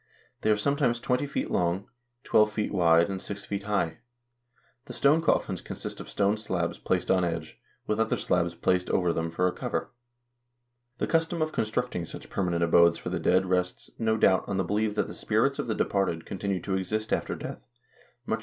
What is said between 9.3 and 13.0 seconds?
a cover. The custom of constructing such permanent abodes